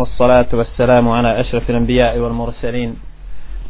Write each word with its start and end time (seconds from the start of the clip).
والصلاة 0.00 0.46
والسلام 0.52 1.08
على 1.08 1.40
أشرف 1.40 1.70
الأنبياء 1.70 2.18
والمرسلين 2.18 2.96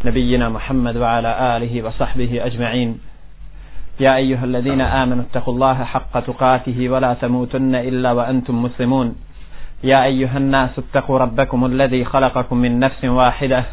نبينا 0.04 0.49
محمد 0.49 0.96
وعلى 0.96 1.56
آله 1.56 1.83
وصحبه 1.83 2.46
أجمعين. 2.46 2.99
يا 4.00 4.17
أيها 4.17 4.45
الذين 4.45 4.80
آمنوا 4.80 5.24
اتقوا 5.24 5.54
الله 5.54 5.85
حق 5.85 6.21
تقاته 6.21 6.88
ولا 6.88 7.14
تموتن 7.14 7.74
إلا 7.74 8.12
وأنتم 8.12 8.62
مسلمون. 8.62 9.16
يا 9.85 10.04
أيها 10.04 10.37
الناس 10.38 10.71
اتقوا 10.79 11.19
ربكم 11.19 11.66
الذي 11.66 12.04
خلقكم 12.04 12.56
من 12.56 12.78
نفس 12.78 13.04
واحدة 13.04 13.65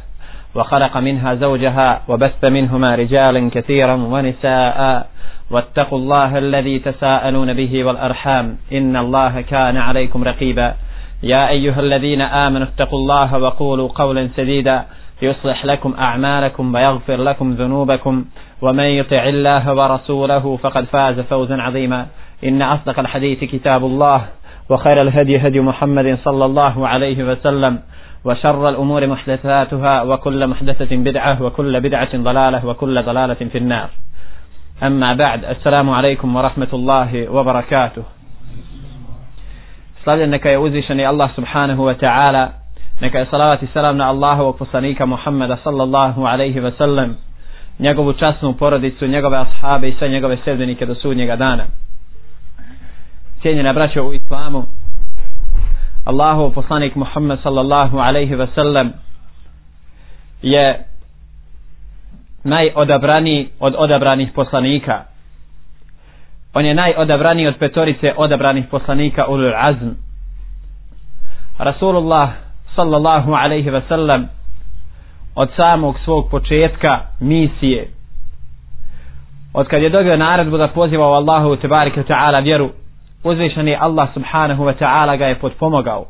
وخلق 0.55 0.97
منها 0.97 1.35
زوجها 1.35 2.01
وبث 2.07 2.45
منهما 2.45 2.95
رجالا 2.95 3.49
كثيرا 3.53 3.95
ونساء. 3.95 5.09
واتقوا 5.51 5.99
الله 5.99 6.37
الذي 6.37 6.79
تساءلون 6.79 7.53
به 7.53 7.83
والأرحام. 7.83 8.57
إن 8.73 8.95
الله 8.95 9.41
كان 9.41 9.77
عليكم 9.77 10.23
رقيبا. 10.23 10.75
يا 11.23 11.49
أيها 11.49 11.79
الذين 11.79 12.21
آمنوا 12.21 12.67
اتقوا 12.67 12.99
الله 12.99 13.37
وقولوا 13.37 13.87
قولا 13.87 14.29
سديدا 14.35 14.85
يصلح 15.21 15.65
لكم 15.65 15.93
أعمالكم 15.99 16.75
ويغفر 16.75 17.17
لكم 17.17 17.53
ذنوبكم 17.53 18.25
ومن 18.61 18.83
يطع 18.83 19.23
الله 19.23 19.73
ورسوله 19.73 20.57
فقد 20.57 20.85
فاز 20.85 21.19
فوزا 21.19 21.61
عظيما 21.61 22.07
إن 22.43 22.61
أصدق 22.61 22.99
الحديث 22.99 23.43
كتاب 23.43 23.85
الله 23.85 24.21
وخير 24.69 25.01
الهدي 25.01 25.37
هدي 25.37 25.59
محمد 25.59 26.17
صلى 26.25 26.45
الله 26.45 26.87
عليه 26.87 27.23
وسلم 27.23 27.79
وشر 28.25 28.69
الأمور 28.69 29.07
محدثاتها 29.07 30.01
وكل 30.01 30.47
محدثة 30.47 30.95
بدعة 30.95 31.43
وكل 31.43 31.81
بدعة 31.81 32.17
ضلالة 32.17 32.65
وكل 32.65 33.03
ضلالة 33.03 33.33
في 33.33 33.57
النار. 33.57 33.89
أما 34.83 35.13
بعد 35.13 35.45
السلام 35.45 35.89
عليكم 35.89 36.35
ورحمة 36.35 36.67
الله 36.73 37.29
وبركاته. 37.29 38.16
Slavljen 40.07 40.29
neka 40.29 40.49
je 40.49 40.57
uzvišeni 40.57 41.05
Allah 41.05 41.35
subhanahu 41.35 41.83
wa 41.83 41.93
ta'ala 41.99 42.49
neka 43.01 43.19
je 43.19 43.25
salavat 43.25 43.63
i 43.63 43.67
salam 43.73 43.97
na 43.97 44.07
Allahovog 44.09 44.57
poslanika 44.57 45.05
Muhammeda 45.05 45.57
sallallahu 45.63 46.25
alaihi 46.25 46.59
wa 46.59 46.71
sallam 46.77 47.15
njegovu 47.79 48.13
časnu 48.13 48.53
porodicu, 48.53 49.07
njegove 49.07 49.37
ashabe 49.37 49.89
i 49.89 49.95
sve 49.99 50.09
njegove 50.09 50.37
sredbenike 50.43 50.85
do 50.85 50.95
sudnjega 50.95 51.35
dana. 51.35 51.65
Cijenjena 53.41 53.73
braćo 53.73 54.03
u 54.03 54.13
islamu 54.13 54.63
Allahov 56.05 56.51
poslanik 56.53 56.95
Muhammed 56.95 57.39
sallallahu 57.43 57.97
alaihi 57.97 58.35
wa 58.35 58.47
sallam 58.55 58.91
je 60.41 60.85
najodabraniji 62.43 63.49
od 63.59 63.75
odabranih 63.77 64.31
poslanika 64.35 65.03
on 66.57 66.65
je 66.65 66.73
najodabraniji 66.73 67.47
od 67.47 67.55
petorice 67.59 68.13
odabranih 68.17 68.65
poslanika 68.71 69.25
ulul 69.27 69.53
azm. 69.55 69.89
Rasulullah 71.59 72.29
sallallahu 72.75 73.33
alaihi 73.33 73.69
ve 73.69 73.81
sellem 73.87 74.27
od 75.35 75.49
samog 75.55 75.95
svog 76.03 76.29
početka 76.31 76.99
misije. 77.19 77.87
Od 79.53 79.67
kad 79.67 79.81
je 79.81 79.89
dobio 79.89 80.17
naredbu 80.17 80.57
da 80.57 80.67
poziva 80.67 81.09
u 81.09 81.13
Allahu 81.13 81.55
tebareke 81.55 82.03
ta'ala 82.03 82.43
vjeru 82.43 82.69
uzvišeni 83.23 83.75
Allah 83.79 84.09
subhanahu 84.13 84.63
wa 84.63 84.73
ta'ala 84.79 85.17
ga 85.17 85.25
je 85.25 85.39
podpomogao. 85.39 86.05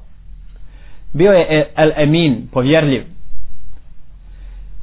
Bio 1.13 1.31
je 1.31 1.45
e- 1.49 1.67
el 1.75 1.91
emin 1.95 2.47
povjerljiv. 2.53 3.03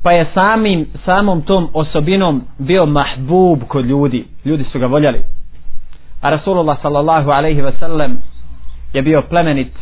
Pa 0.03 0.13
je 0.13 0.27
samim 0.35 0.87
samom 1.05 1.43
tom 1.43 1.69
osobinom 1.75 2.43
bio 2.59 2.87
mahbub 2.87 3.63
kod 3.69 3.85
ljudi. 3.87 4.25
Ljudi 4.45 4.65
su 4.73 4.79
ga 4.79 4.87
voljeli 4.87 5.23
a 6.25 6.31
Rasulullah 6.31 6.81
sallallahu 6.83 7.31
alaihi 7.31 7.61
ve 7.61 7.73
sellem 7.79 8.19
je 8.93 9.03
bio 9.03 9.23
plemenit. 9.23 9.73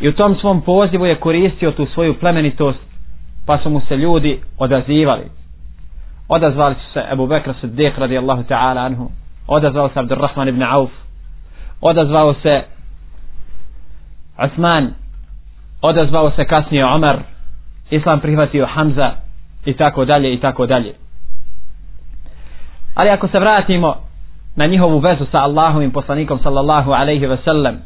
I 0.00 0.08
u 0.08 0.12
tom 0.12 0.36
svom 0.40 0.60
pozivu 0.62 1.06
je 1.06 1.14
koristio 1.14 1.70
tu 1.72 1.86
svoju 1.86 2.14
plemenitost 2.14 2.78
pa 3.46 3.58
su 3.58 3.70
mu 3.70 3.80
se 3.80 3.96
ljudi 3.96 4.40
odazivali. 4.58 5.24
Odazvali 6.28 6.74
su 6.74 6.92
se 6.92 7.04
Ebu 7.12 7.26
Bekra 7.26 7.54
Siddiq 7.62 7.98
radijallahu 7.98 8.42
ta'ala 8.42 8.80
anhu 8.80 9.10
odazvao 9.46 9.88
se 9.88 9.98
Abdurrahman 10.00 10.48
ibn 10.48 10.62
Auf 10.62 10.90
odazvao 11.80 12.34
se 12.34 12.62
Osman 14.38 14.94
odazvao 15.82 16.30
se 16.30 16.44
kasnije 16.44 16.86
Omar 16.86 17.18
Islam 17.90 18.20
prihvatio 18.20 18.66
Hamza 18.66 19.10
i 19.64 19.72
tako 19.74 20.04
dalje 20.04 20.34
i 20.34 20.40
tako 20.40 20.66
dalje. 20.66 20.94
Ali 22.94 23.10
ako 23.10 23.28
se 23.28 23.38
vratimo 23.38 24.05
na 24.56 24.66
njihovu 24.66 24.98
vezu 24.98 25.24
sa 25.32 25.38
Allahovim 25.38 25.90
poslanikom 25.90 26.38
sallallahu 26.42 26.92
alaihi 26.92 27.26
ve 27.26 27.36
sellem 27.44 27.76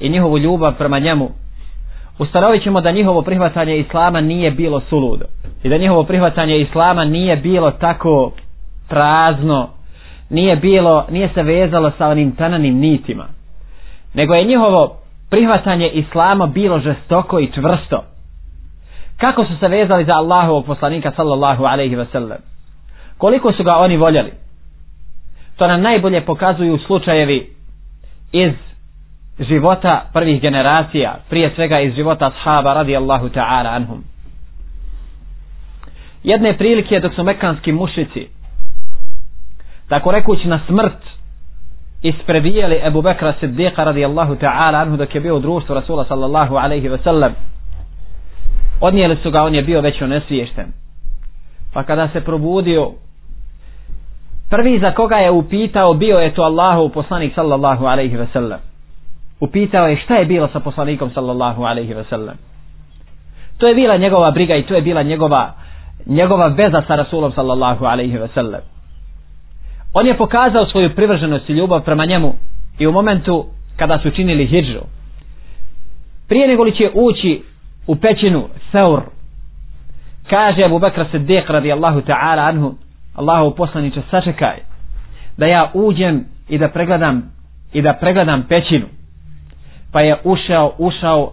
i 0.00 0.08
njihovu 0.08 0.38
ljubav 0.38 0.74
prema 0.78 0.98
njemu 0.98 1.28
ustanovit 2.18 2.62
ćemo 2.62 2.80
da 2.80 2.90
njihovo 2.92 3.22
prihvatanje 3.22 3.78
Islama 3.78 4.20
nije 4.20 4.50
bilo 4.50 4.80
suludo 4.80 5.24
i 5.62 5.68
da 5.68 5.76
njihovo 5.78 6.04
prihvatanje 6.04 6.58
Islama 6.58 7.04
nije 7.04 7.36
bilo 7.36 7.70
tako 7.70 8.32
prazno 8.88 9.68
nije 10.30 10.56
bilo 10.56 11.04
nije 11.10 11.30
se 11.34 11.42
vezalo 11.42 11.92
sa 11.98 12.08
onim 12.08 12.32
tananim 12.32 12.78
nitima 12.78 13.24
nego 14.14 14.34
je 14.34 14.44
njihovo 14.44 14.96
prihvatanje 15.30 15.88
Islama 15.88 16.46
bilo 16.46 16.78
žestoko 16.78 17.40
i 17.40 17.52
čvrsto. 17.52 18.04
Kako 19.16 19.44
su 19.44 19.56
se 19.56 19.68
vezali 19.68 20.04
za 20.04 20.12
Allahovog 20.12 20.66
poslanika 20.66 21.12
sallallahu 21.16 21.64
alaihi 21.64 21.94
ve 21.96 22.06
sellem 22.12 22.38
koliko 23.18 23.52
su 23.52 23.64
ga 23.64 23.76
oni 23.76 23.96
voljeli? 23.96 24.32
Što 25.60 25.66
nam 25.66 25.82
najbolje 25.82 26.20
pokazuju 26.20 26.78
slučajevi 26.86 27.50
iz 28.32 28.52
života 29.38 30.04
prvih 30.12 30.40
generacija, 30.40 31.16
prije 31.30 31.52
svega 31.54 31.80
iz 31.80 31.94
života 31.94 32.26
ashaba 32.26 32.74
radijallahu 32.74 33.28
ta'ala 33.28 33.74
anhum. 33.76 34.04
Jedne 36.22 36.56
prilike 36.58 37.00
dok 37.00 37.14
su 37.14 37.22
mekanski 37.22 37.72
mušici, 37.72 38.28
tako 39.88 40.10
rekući 40.10 40.48
na 40.48 40.60
smrt, 40.66 41.02
isprebijeli 42.02 42.80
Ebu 42.84 43.02
Bekra 43.02 43.34
Siddiqa 43.40 43.84
radijallahu 43.84 44.34
ta'ala 44.34 44.80
anhu 44.80 44.96
dok 44.96 45.14
je 45.14 45.20
bio 45.20 45.36
u 45.36 45.40
društvu 45.40 45.74
Rasula 45.74 46.04
sallallahu 46.04 46.56
alaihi 46.56 46.88
ve 46.88 46.98
sellem, 46.98 47.32
odnijeli 48.80 49.16
su 49.22 49.30
ga, 49.30 49.42
on 49.42 49.54
je 49.54 49.62
bio 49.62 49.80
već 49.80 50.02
onesviješten. 50.02 50.66
Pa 51.72 51.82
kada 51.84 52.08
se 52.08 52.20
probudio, 52.20 52.90
prvi 54.50 54.78
za 54.78 54.90
koga 54.90 55.16
je 55.16 55.30
upitao 55.30 55.94
bio 55.94 56.18
je 56.18 56.34
to 56.34 56.42
Allahu 56.42 56.88
poslanik 56.88 57.34
sallallahu 57.34 57.86
alaihi 57.86 58.16
ve 58.16 58.26
sellem. 58.32 58.58
Upitao 59.40 59.88
je 59.88 59.96
šta 59.96 60.16
je 60.16 60.24
bilo 60.24 60.48
sa 60.48 60.60
poslanikom 60.60 61.10
sallallahu 61.10 61.62
alaihi 61.62 61.94
ve 61.94 62.04
sellem. 62.04 62.36
To 63.58 63.68
je 63.68 63.74
bila 63.74 63.96
njegova 63.96 64.30
briga 64.30 64.56
i 64.56 64.62
to 64.62 64.74
je 64.74 64.82
bila 64.82 65.02
njegova 65.02 65.52
njegova 66.06 66.46
veza 66.46 66.82
sa 66.86 66.96
Rasulom 66.96 67.32
sallallahu 67.32 67.84
alaihi 67.84 68.16
ve 68.18 68.28
sellem. 68.34 68.60
On 69.94 70.06
je 70.06 70.16
pokazao 70.16 70.66
svoju 70.66 70.94
privrženost 70.94 71.50
i 71.50 71.52
ljubav 71.52 71.80
prema 71.84 72.04
njemu 72.04 72.34
i 72.78 72.86
u 72.86 72.92
momentu 72.92 73.46
kada 73.76 73.98
su 73.98 74.10
činili 74.10 74.46
hijđu 74.46 74.80
prije 76.30 76.48
nego 76.48 76.64
li 76.64 76.76
će 76.76 76.90
ući 76.94 77.42
u 77.86 77.96
pećinu 77.96 78.48
Thawr 78.72 79.00
kaže 80.30 80.64
Abu 80.64 80.78
Bakr 80.78 81.04
Siddiq 81.12 81.50
radijallahu 81.52 82.00
ta'ala 82.00 82.48
anhu 82.48 82.74
Allahu 83.14 83.54
poslaniče 83.56 84.02
sačekaj 84.10 84.56
da 85.36 85.46
ja 85.46 85.70
uđem 85.74 86.24
i 86.48 86.58
da 86.58 86.68
pregledam 86.68 87.22
i 87.72 87.82
da 87.82 87.92
pregledam 87.92 88.42
pećinu 88.48 88.86
pa 89.92 90.00
je 90.00 90.16
ušao, 90.24 90.72
ušao, 90.78 91.32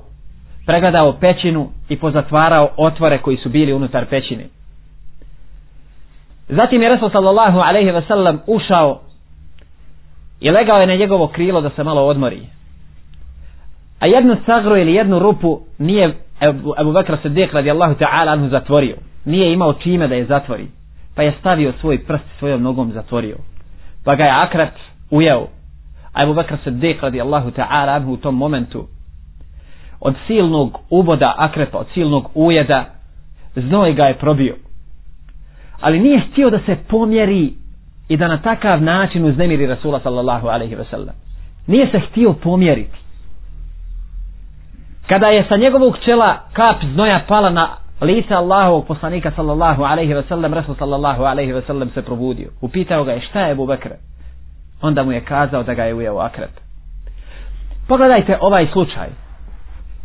pregledao 0.65 1.13
pećinu 1.13 1.69
i 1.89 1.97
pozatvarao 1.97 2.69
otvore 2.77 3.17
koji 3.17 3.37
su 3.37 3.49
bili 3.49 3.73
unutar 3.73 4.05
pećine. 4.05 4.43
Zatim 6.49 6.81
je 6.81 6.89
Resul 6.89 7.09
sallallahu 7.09 7.59
alaihi 7.59 7.91
ve 7.91 8.01
sellem 8.01 8.39
ušao 8.47 8.99
i 10.39 10.49
legao 10.51 10.79
je 10.81 10.87
na 10.87 10.95
njegovo 10.95 11.27
krilo 11.27 11.61
da 11.61 11.69
se 11.69 11.83
malo 11.83 12.01
odmori. 12.05 12.41
A 13.99 14.05
jednu 14.07 14.37
sagru 14.45 14.77
ili 14.77 14.93
jednu 14.93 15.19
rupu 15.19 15.59
nije 15.77 16.13
Ebu, 16.41 16.73
Ebu 16.81 16.91
Bekra 16.93 17.17
Siddiq 17.23 17.53
radijallahu 17.53 17.93
ta'ala 17.93 18.31
anhu 18.31 18.49
zatvorio. 18.49 18.95
Nije 19.25 19.53
imao 19.53 19.73
čime 19.73 20.07
da 20.07 20.15
je 20.15 20.25
zatvori. 20.25 20.67
Pa 21.17 21.23
je 21.23 21.33
stavio 21.39 21.73
svoj 21.81 22.05
prst 22.05 22.23
svojom 22.39 22.61
nogom 22.61 22.91
zatvorio. 22.91 23.37
Pa 24.05 24.15
ga 24.15 24.23
je 24.23 24.31
akrat 24.31 24.73
ujeo. 25.11 25.47
A 26.13 26.23
Ebu 26.23 26.33
Bekr 26.33 26.55
Siddiq 26.65 27.01
radijallahu 27.01 27.51
ta'ala 27.51 27.95
anhu 27.95 28.13
u 28.13 28.17
tom 28.17 28.35
momentu 28.35 28.87
od 29.99 30.15
silnog 30.27 30.77
uboda 30.89 31.33
akrepa, 31.37 31.77
od 31.77 31.87
silnog 31.93 32.29
ujeda 32.33 32.85
znoj 33.55 33.93
ga 33.93 34.03
je 34.05 34.17
probio. 34.17 34.55
Ali 35.81 35.99
nije 35.99 36.19
htio 36.31 36.49
da 36.49 36.59
se 36.59 36.77
pomjeri 36.87 37.53
i 38.09 38.17
da 38.17 38.27
na 38.27 38.37
takav 38.41 38.81
način 38.81 39.25
uznemiri 39.25 39.65
Rasula 39.67 39.99
sallallahu 39.99 40.47
alaihi 40.47 40.75
ve 40.75 40.85
sellem 40.89 41.15
nije 41.67 41.87
se 41.91 41.99
htio 41.99 42.33
pomjeriti. 42.33 42.97
Kada 45.07 45.27
je 45.27 45.45
sa 45.49 45.57
njegovog 45.57 45.97
čela 46.05 46.39
kap 46.53 46.75
znoja 46.93 47.21
pala 47.27 47.49
na 47.49 47.69
lice 48.01 48.33
Allahovog 48.33 48.87
poslanika 48.87 49.31
sallallahu 49.35 49.83
alaihi 49.83 50.13
ve 50.13 50.23
sellem 50.23 50.53
Rasul 50.53 50.75
sallallahu 50.75 51.23
alaihi 51.23 51.53
ve 51.53 51.61
sellem 51.61 51.89
se 51.89 52.01
probudio 52.01 52.49
upitao 52.61 53.03
ga 53.03 53.11
je 53.11 53.21
šta 53.21 53.41
je 53.41 53.51
Ebu 53.51 53.65
Bekr 53.65 53.89
onda 54.81 55.03
mu 55.03 55.11
je 55.11 55.21
kazao 55.21 55.63
da 55.63 55.73
ga 55.73 55.83
je 55.83 55.93
ujeo 55.93 56.17
akrep. 56.17 56.49
Pogledajte 57.87 58.37
ovaj 58.41 58.67
slučaj. 58.73 59.07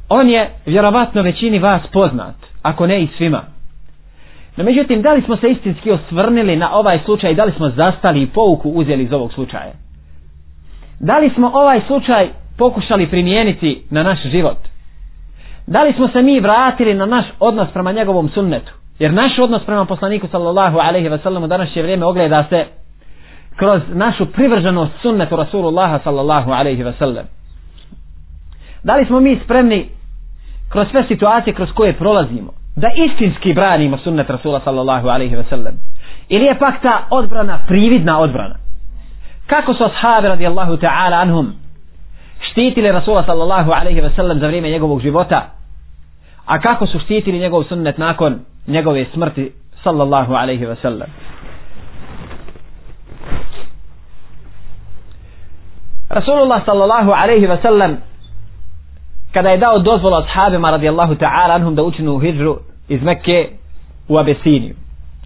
on 0.09 0.29
je 0.31 0.51
vjerovatno 0.67 1.23
većini 1.23 1.59
vas 1.59 1.83
poznat, 1.93 2.35
ako 2.63 2.87
ne 2.87 3.03
i 3.03 3.09
svima. 3.17 3.43
No 4.57 4.65
međutim, 4.65 5.03
da 5.03 5.13
li 5.13 5.23
smo 5.23 5.37
se 5.37 5.51
istinski 5.51 5.91
osvrnili 5.91 6.57
na 6.57 6.75
ovaj 6.75 7.01
slučaj, 7.05 7.35
da 7.35 7.45
li 7.45 7.53
smo 7.53 7.69
zastali 7.69 8.23
i 8.23 8.27
pouku 8.27 8.71
uzeli 8.71 9.03
iz 9.05 9.13
ovog 9.13 9.33
slučaja? 9.33 9.73
Da 11.01 11.19
li 11.19 11.31
smo 11.35 11.51
ovaj 11.55 11.81
slučaj 11.87 12.29
pokušali 12.59 13.07
primijeniti 13.11 13.83
na 13.91 14.03
naš 14.03 14.23
život? 14.23 14.72
Da 15.67 15.83
li 15.83 15.93
smo 15.93 16.09
se 16.09 16.23
mi 16.23 16.41
vratili 16.41 16.95
na 16.95 17.07
naš 17.07 17.25
odnos 17.41 17.69
prema 17.73 17.93
njegovom 17.93 18.29
sunnetu? 18.29 18.73
Jer 18.99 19.13
naš 19.13 19.39
odnos 19.39 19.63
prema 19.65 19.85
poslaniku 19.85 20.29
sallallahu 20.29 20.79
alaihi 20.79 21.09
wa 21.09 21.23
sallam 21.23 21.43
u 21.43 21.47
današnje 21.47 21.83
vrijeme 21.83 22.07
ogleda 22.07 22.45
se 22.49 22.67
kroz 23.57 23.83
našu 23.89 24.27
privrženost 24.27 24.93
sunnetu 25.03 25.37
Rasulullaha 25.37 25.99
sallallahu 26.05 26.51
alaihi 26.51 26.85
wa 26.85 26.93
sallam. 26.99 27.25
Da 28.85 28.97
li 28.97 29.07
smo 29.07 29.21
mi 29.21 29.41
spremni 29.45 29.89
kroz 30.69 30.87
sve 30.91 31.05
situacije 31.09 31.55
kroz 31.55 31.69
koje 31.75 31.93
prolazimo 31.93 32.53
da 32.77 32.89
istinski 33.07 33.55
branimo 33.55 33.99
sunnet 33.99 34.31
Rasula 34.31 34.61
sallallahu 34.65 35.09
alaihi 35.09 35.37
wa 35.37 35.45
sallam? 35.51 35.75
Ili 36.29 36.45
je 36.45 36.59
pak 36.59 36.83
ta 36.83 37.07
odbrana 37.11 37.59
prividna 37.67 38.19
odbrana? 38.21 38.55
Kako 39.47 39.75
su 39.75 39.85
ashabi 39.85 40.29
radijallahu 40.29 40.77
ta'ala 40.77 41.17
anhum 41.21 41.53
štitile 42.51 42.93
Rasula 42.93 43.25
sallallahu 43.27 43.71
alaihi 43.73 44.01
ve 44.01 44.11
sellem 44.11 44.39
za 44.39 44.47
vrijeme 44.47 44.71
njegovog 44.71 45.01
života? 45.01 45.47
A 46.47 46.61
kako 46.61 46.87
su 46.87 46.99
štitili 46.99 47.39
njegov 47.39 47.65
sunnet 47.65 47.99
nakon 47.99 48.39
njegove 48.67 49.07
smrti 49.15 49.53
sallallahu 49.83 50.35
alaihi 50.35 50.67
ve 50.67 50.77
sellem 50.77 51.09
Rasulullah 56.11 56.65
sallallahu 56.65 57.11
alaihi 57.11 57.47
ve 57.47 57.59
sellem 57.63 57.97
kada 59.33 59.51
je 59.51 59.59
dao 59.59 59.79
dozvolu 59.79 60.17
ashabima 60.17 60.71
radijallahu 60.71 61.15
ta'ala 61.15 61.55
anhum 61.55 61.75
da 61.75 61.83
učinu 61.83 62.19
hijđu 62.19 62.57
iz 62.89 63.03
Mekke 63.03 63.49
u 64.09 64.19
Abesiniju. 64.19 64.75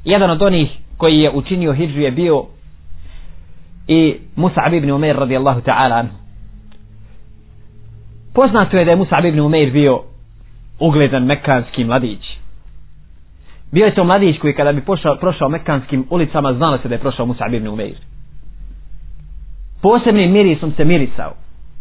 Jedan 0.05 0.31
od 0.31 0.43
onih 0.43 0.71
koji 0.97 1.21
je 1.21 1.31
učinio 1.31 1.73
hijđu 1.73 2.01
je 2.01 2.11
bio 2.11 2.45
i 3.89 4.17
Musa'ab 4.37 4.77
ibn 4.77 4.91
Umair 4.91 5.17
radijallahu 5.17 5.61
ta'ala 5.61 5.99
anhu. 5.99 6.26
Poznato 8.37 8.77
je 8.77 8.85
da 8.85 8.91
je 8.91 8.97
Musab 8.97 9.25
ibn 9.25 9.41
Umair 9.41 9.71
bio 9.71 10.01
ugledan 10.81 11.25
mekanski 11.25 11.85
mladić. 11.85 12.21
Bio 13.73 13.85
je 13.87 13.95
to 13.95 14.05
mladić 14.05 14.39
koji 14.39 14.55
kada 14.55 14.73
bi 14.73 14.81
pošao, 14.81 15.17
prošao 15.17 15.49
mekanskim 15.49 16.07
ulicama 16.11 16.53
znalo 16.55 16.79
se 16.79 16.89
da 16.89 16.95
je 16.95 17.01
prošao 17.01 17.27
Musab 17.27 17.55
ibn 17.55 17.69
Umair. 17.69 17.95
Posebnim 19.83 20.33
mirisom 20.33 20.73
se 20.77 20.85
mirisao. 20.85 21.33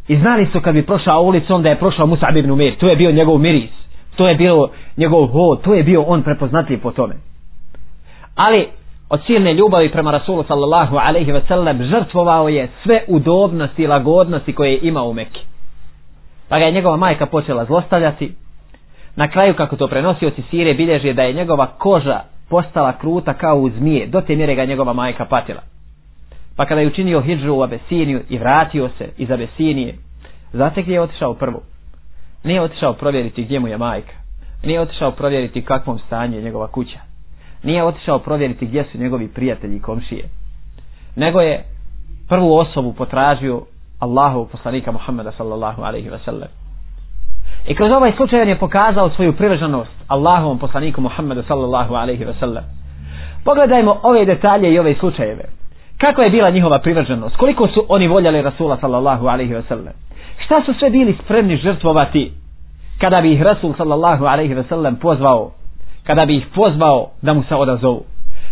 I 0.07 0.17
znali 0.17 0.47
su 0.51 0.61
kad 0.61 0.73
bi 0.73 0.85
prošao 0.85 1.21
ulicom 1.21 1.63
da 1.63 1.69
je 1.69 1.79
prošao 1.79 2.07
Musab 2.07 2.37
ibn 2.37 2.51
Umair. 2.51 2.75
To 2.77 2.87
je 2.87 2.95
bio 2.95 3.11
njegov 3.11 3.37
miris. 3.37 3.69
To 4.15 4.27
je 4.27 4.35
bilo 4.35 4.69
njegov 4.97 5.27
hod. 5.27 5.61
To 5.61 5.73
je 5.73 5.83
bio 5.83 6.01
on 6.01 6.23
prepoznatljiv 6.23 6.81
po 6.81 6.91
tome. 6.91 7.15
Ali 8.35 8.67
od 9.09 9.21
silne 9.25 9.53
ljubavi 9.53 9.91
prema 9.91 10.11
Rasulu 10.11 10.43
sallallahu 10.47 10.97
alaihi 10.97 11.31
ve 11.31 11.41
sellem 11.47 11.83
žrtvovao 11.83 12.49
je 12.49 12.69
sve 12.83 13.01
udobnosti 13.07 13.83
i 13.83 13.87
lagodnosti 13.87 14.53
koje 14.53 14.71
je 14.71 14.79
imao 14.81 15.09
u 15.09 15.13
Mekke. 15.13 15.39
Pa 16.55 16.59
ga 16.59 16.65
je 16.65 16.71
njegova 16.71 16.97
majka 16.97 17.25
počela 17.25 17.65
zlostavljati. 17.65 18.33
Na 19.15 19.27
kraju 19.27 19.53
kako 19.53 19.75
to 19.75 19.87
prenosioci 19.87 20.41
sire 20.49 20.73
bilježi 20.73 21.13
da 21.13 21.23
je 21.23 21.33
njegova 21.33 21.67
koža 21.67 22.19
postala 22.49 22.93
kruta 22.93 23.33
kao 23.33 23.57
u 23.57 23.69
zmije. 23.69 24.07
Do 24.07 24.21
te 24.21 24.35
mjere 24.35 24.55
ga 24.55 24.65
njegova 24.65 24.93
majka 24.93 25.25
patila. 25.25 25.61
Pa 26.55 26.65
kada 26.65 26.81
je 26.81 26.87
učinio 26.87 27.21
hijđu 27.21 27.53
u 27.53 27.63
Abesiniju 27.63 28.21
i 28.29 28.37
vratio 28.37 28.89
se 28.97 29.09
iz 29.17 29.31
Abesinije, 29.31 29.95
znate 30.53 30.81
gdje 30.81 30.93
je 30.93 31.01
otišao 31.01 31.33
prvo? 31.33 31.61
Nije 32.43 32.61
otišao 32.61 32.93
provjeriti 32.93 33.43
gdje 33.43 33.59
mu 33.59 33.67
je 33.67 33.77
majka. 33.77 34.13
Nije 34.63 34.81
otišao 34.81 35.11
provjeriti 35.11 35.61
kakvom 35.61 35.99
stanju 35.99 36.37
je 36.37 36.43
njegova 36.43 36.67
kuća. 36.67 36.99
Nije 37.63 37.83
otišao 37.83 38.19
provjeriti 38.19 38.65
gdje 38.65 38.83
su 38.91 38.97
njegovi 38.97 39.27
prijatelji 39.27 39.75
i 39.75 39.81
komšije. 39.81 40.23
Nego 41.15 41.41
je 41.41 41.63
prvu 42.29 42.55
osobu 42.55 42.93
potražio 42.93 43.61
Allahu 43.99 44.47
poslanika 44.51 44.91
Muhammeda 44.91 45.31
sallallahu 45.31 45.81
alaihi 45.83 46.09
ve 46.09 46.19
sellem. 46.25 46.49
I 47.67 47.75
kroz 47.75 47.91
ovaj 47.91 48.13
slučaj 48.17 48.41
on 48.41 48.49
je 48.49 48.55
pokazao 48.59 49.09
svoju 49.09 49.33
privrženost 49.33 49.91
Allahovom 50.07 50.59
poslaniku 50.59 51.01
Muhammedu 51.01 51.43
sallallahu 51.47 51.95
alaihi 51.95 52.25
ve 52.25 52.33
sellem. 52.39 52.63
Pogledajmo 53.45 53.99
ove 54.03 54.25
detalje 54.25 54.73
i 54.73 54.79
ove 54.79 54.95
slučajeve. 54.95 55.43
Kako 55.97 56.21
je 56.21 56.29
bila 56.29 56.49
njihova 56.49 56.79
privrženost? 56.79 57.35
Koliko 57.35 57.67
su 57.67 57.85
oni 57.89 58.07
voljeli 58.07 58.41
Rasula 58.41 58.77
sallallahu 58.81 59.27
alaihi 59.27 59.53
ve 59.53 59.61
sellem? 59.61 59.93
Šta 60.45 60.61
su 60.65 60.73
sve 60.73 60.89
bili 60.89 61.17
spremni 61.23 61.57
žrtvovati 61.57 62.33
kada 63.01 63.21
bi 63.21 63.33
ih 63.33 63.41
Rasul 63.41 63.73
sallallahu 63.77 64.25
alaihi 64.25 64.53
ve 64.53 64.63
sellem 64.63 64.95
pozvao 64.95 65.51
kada 66.03 66.25
bi 66.25 66.37
ih 66.37 66.45
pozvao 66.55 67.09
da 67.21 67.33
mu 67.33 67.43
se 67.43 67.55
odazovu? 67.55 68.03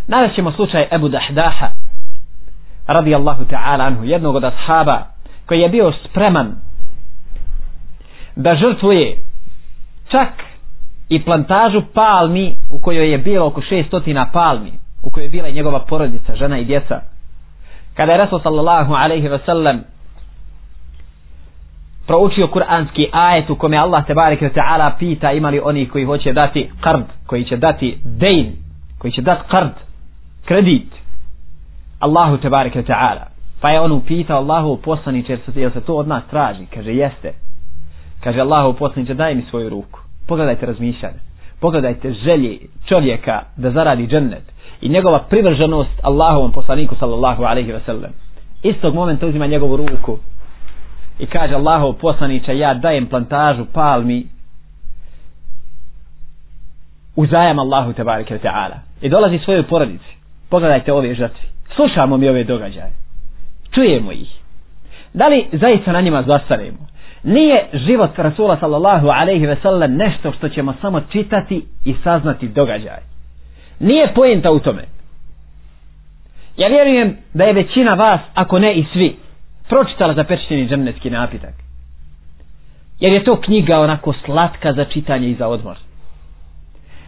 Navešćemo 0.08 0.52
slučaj 0.52 0.88
Ebu 0.92 1.10
Dahdaha 1.10 1.68
radijallahu 2.88 3.44
ta'ala 3.44 3.86
anhu 3.86 4.04
jednog 4.04 4.36
od 4.36 4.44
ashaba 4.44 5.13
koji 5.46 5.60
je 5.60 5.70
bio 5.70 5.92
spreman 6.04 6.56
da 8.36 8.56
žrtvuje 8.56 9.18
čak 10.08 10.30
i 11.10 11.22
plantažu 11.22 11.82
palmi 11.94 12.58
u 12.70 12.80
kojoj 12.80 13.12
je 13.12 13.18
bilo 13.18 13.46
oko 13.46 13.62
600 13.62 14.26
palmi 14.34 14.72
u 15.04 15.10
kojoj 15.10 15.26
je 15.26 15.30
bila 15.30 15.48
i 15.48 15.54
njegova 15.54 15.80
porodica, 15.80 16.36
žena 16.36 16.60
i 16.60 16.66
djeca. 16.66 17.02
Kada 17.94 18.12
je 18.12 18.18
Rasul 18.18 18.40
sallallahu 18.40 18.94
alaihi 18.94 19.28
ve 19.28 19.40
sellem 19.40 19.84
proučio 22.08 22.48
kuranski 22.48 23.10
ajet 23.12 23.50
u 23.50 23.56
kome 23.56 23.78
Allah 23.78 24.06
te 24.06 24.14
bareke 24.14 24.50
taala 24.50 24.92
pita 24.92 25.32
imali 25.32 25.60
oni 25.60 25.90
koji 25.90 26.06
hoće 26.06 26.34
dati 26.34 26.70
qard 26.82 27.04
koji 27.26 27.44
će 27.44 27.58
dati 27.58 27.98
dejn, 28.06 28.52
koji 28.98 29.12
će 29.12 29.22
dati 29.22 29.42
qard 29.50 29.70
kredit 30.46 30.94
Allahu 32.00 32.38
te 32.38 32.50
bareke 32.50 32.84
taala 32.84 33.33
pa 33.64 33.70
je 33.70 33.80
on 33.80 33.92
upitao 33.92 34.38
Allahu 34.38 34.78
poslanice 34.78 35.38
jel 35.56 35.72
se 35.72 35.82
to 35.82 35.96
od 35.96 36.08
nas 36.08 36.24
traži? 36.30 36.66
Kaže 36.66 36.94
jeste. 36.94 37.34
Kaže 38.24 38.40
Allahu 38.40 38.74
poslanice 38.74 39.14
daj 39.14 39.36
mi 39.36 39.46
svoju 39.50 39.70
ruku. 39.70 40.00
Pogledajte 40.28 40.66
razmišljanje. 40.66 41.20
Pogledajte 41.60 42.14
želje 42.14 42.58
čovjeka 42.86 43.42
da 43.58 43.72
zaradi 43.72 44.08
džennet 44.08 44.44
i 44.82 44.90
njegova 44.90 45.20
privrženost 45.30 46.00
Allahovom 46.02 46.52
poslaniku 46.52 46.96
sallallahu 46.96 47.44
alaihi 47.44 47.72
ve 47.72 47.80
sellem. 47.86 48.12
istog 48.64 48.96
momenta 48.96 49.28
uzima 49.28 49.48
njegovu 49.48 49.78
ruku 49.78 50.18
i 51.20 51.26
kaže 51.26 51.54
Allahov 51.54 51.94
poslanića 51.94 52.52
ja 52.52 52.74
dajem 52.74 53.08
plantažu 53.08 53.66
palmi 53.74 54.28
uzajam 57.16 57.60
Allahu 57.60 57.94
tebareke 57.94 58.40
ta'ala. 58.40 58.76
I 59.02 59.10
dolazi 59.10 59.40
svojoj 59.40 59.64
porodici. 59.64 60.16
Pogledajte 60.50 60.94
ove 60.94 61.16
žrtvi 61.16 61.54
slušamo 61.76 62.18
mi 62.18 62.30
ove 62.30 62.44
događaje 62.44 62.92
čujemo 63.76 64.12
ih 64.12 64.28
da 65.14 65.28
li 65.28 65.46
zaista 65.52 65.92
na 65.92 66.02
njima 66.02 66.24
zastaremo 66.24 66.94
nije 67.24 67.66
život 67.74 68.10
Rasula 68.18 68.58
sallallahu 68.60 69.08
alaihi 69.08 69.46
ve 69.46 69.56
sellem 69.62 69.96
nešto 69.96 70.32
što 70.32 70.50
ćemo 70.50 70.74
samo 70.82 71.02
čitati 71.12 71.66
i 71.86 71.96
saznati 72.04 72.48
događaj 72.48 73.00
Nije 73.80 74.14
pojenta 74.14 74.52
u 74.52 74.60
tome. 74.60 74.84
Ja 76.58 76.68
vjerujem 76.68 77.18
da 77.34 77.44
je 77.44 77.54
većina 77.54 77.94
vas, 77.94 78.20
ako 78.34 78.60
ne 78.60 78.74
i 78.74 78.86
svi, 78.94 79.16
pročitala 79.70 80.14
za 80.14 80.24
pečćeni 80.24 80.68
džemnetski 80.68 81.10
napitak. 81.10 81.54
Jer 83.00 83.14
je 83.14 83.24
to 83.24 83.42
knjiga 83.42 83.80
onako 83.80 84.14
slatka 84.26 84.74
za 84.74 84.86
čitanje 84.86 85.30
i 85.30 85.36
za 85.36 85.48
odmor. 85.48 85.78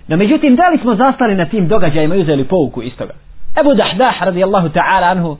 No 0.07 0.17
međutim, 0.17 0.55
da 0.55 0.69
li 0.69 0.77
smo 0.77 0.95
zastali 0.95 1.35
na 1.35 1.45
tim 1.45 1.67
događajima 1.67 2.15
i 2.15 2.21
uzeli 2.21 2.43
pouku 2.43 2.81
iz 2.81 2.93
toga? 2.97 3.13
Ebu 3.61 3.73
Dahdah 3.73 4.21
radijallahu 4.21 4.67
ta'ala 4.67 5.11
anhu 5.11 5.37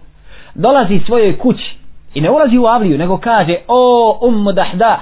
dolazi 0.55 1.01
svojoj 1.05 1.37
kući 1.37 1.77
i 2.13 2.21
ne 2.21 2.29
ulazi 2.29 2.57
u 2.57 2.65
avliju, 2.65 2.97
nego 2.97 3.17
kaže 3.17 3.55
o 3.67 4.19
ummu 4.27 4.51
Dahdah, 4.51 4.99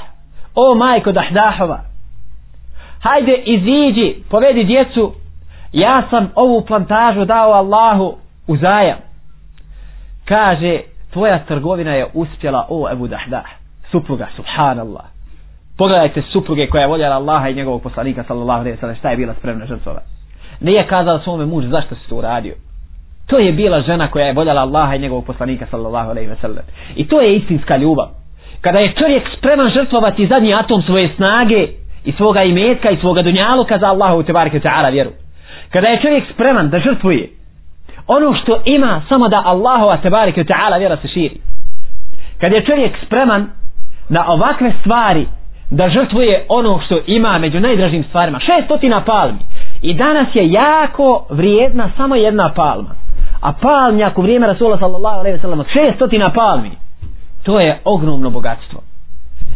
o 0.55 0.75
majko 0.75 1.11
Dahdahova, 1.11 1.79
hajde 3.01 3.35
iziđi, 3.45 4.15
povedi 4.29 4.63
djecu 4.63 5.13
ja 5.73 6.03
sam 6.09 6.31
ovu 6.35 6.61
plantažu 6.61 7.25
dao 7.25 7.51
Allahu 7.51 8.15
u 8.47 8.57
zajam. 8.57 8.97
Kaže, 10.25 10.79
tvoja 11.13 11.45
trgovina 11.45 11.93
je 11.93 12.07
uspjela, 12.13 12.67
o 12.69 12.89
Ebu 12.91 13.07
Dahdah, 13.07 13.45
supruga, 13.91 14.27
subhanallah. 14.35 15.03
Pogledajte 15.77 16.21
supruge 16.21 16.67
koja 16.67 16.81
je 16.81 16.87
voljela 16.87 17.15
Allaha 17.15 17.49
i 17.49 17.55
njegovog 17.55 17.81
poslanika, 17.81 18.23
sallallahu 18.27 18.59
alaihi 18.59 18.77
sallam, 18.79 18.95
šta 18.95 19.09
je 19.09 19.17
bila 19.17 19.33
spremna 19.33 19.65
žrtvova. 19.65 19.99
Nije 20.59 20.87
kazala 20.87 21.19
svome 21.19 21.45
mužu 21.45 21.69
zašto 21.69 21.95
si 21.95 22.09
to 22.09 22.15
uradio. 22.15 22.53
To 23.27 23.39
je 23.39 23.51
bila 23.51 23.81
žena 23.81 24.07
koja 24.07 24.25
je 24.25 24.33
voljela 24.33 24.61
Allaha 24.61 24.95
i 24.95 24.99
njegovog 24.99 25.25
poslanika, 25.25 25.65
sallallahu 25.71 26.09
alejhi 26.09 26.29
ve 26.29 26.35
sellem. 26.41 26.63
I 26.95 27.07
to 27.07 27.21
je 27.21 27.35
istinska 27.35 27.77
ljubav. 27.77 28.07
Kada 28.61 28.79
je 28.79 28.93
čovjek 28.93 29.23
spreman 29.37 29.69
žrtvovati 29.69 30.27
zadnji 30.27 30.53
atom 30.53 30.81
svoje 30.81 31.09
snage 31.15 31.67
i 32.05 32.11
svoga 32.11 32.43
imetka 32.43 32.89
i 32.89 32.97
svoga 32.97 33.21
dunjaluka 33.21 33.77
za 33.77 33.87
Allahu 33.87 34.23
te 34.23 34.33
bareke 34.33 34.59
ta'ala 34.59 34.91
vjeru 34.91 35.11
kada 35.69 35.87
je 35.87 36.01
čovjek 36.01 36.23
spreman 36.33 36.69
da 36.69 36.79
žrtvuje 36.79 37.29
ono 38.07 38.33
što 38.33 38.61
ima 38.65 39.01
samo 39.09 39.27
da 39.27 39.41
Allahu 39.45 40.01
te 40.01 40.09
bareke 40.09 40.43
ta'ala 40.43 40.77
vjera 40.79 40.97
se 40.97 41.07
širi 41.07 41.37
kada 42.41 42.55
je 42.55 42.65
čovjek 42.65 42.91
spreman 43.05 43.47
na 44.09 44.27
ovakve 44.27 44.73
stvari 44.79 45.25
da 45.69 45.89
žrtvuje 45.89 46.45
ono 46.49 46.79
što 46.85 46.99
ima 47.07 47.37
među 47.37 47.59
najdražim 47.59 48.03
stvarima. 48.03 48.39
Šestotina 48.39 49.01
palmi. 49.05 49.39
I 49.81 49.93
danas 49.93 50.27
je 50.33 50.51
jako 50.51 51.25
vrijedna 51.29 51.89
samo 51.97 52.15
jedna 52.15 52.53
palma. 52.55 52.89
A 53.43 53.53
palmnjak 53.53 54.17
u 54.17 54.21
vrijeme 54.21 54.47
Rasula 54.47 54.77
sallallahu 54.77 55.19
alaihi 55.19 55.37
wa 55.37 55.41
sallam, 55.41 55.63
šestotina 55.73 56.33
palmi. 56.33 56.71
To 57.43 57.59
je 57.59 57.79
ogromno 57.85 58.29
bogatstvo. 58.29 58.81